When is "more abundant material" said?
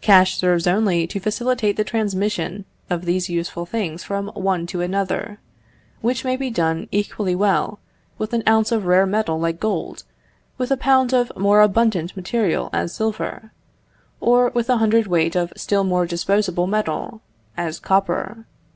11.36-12.70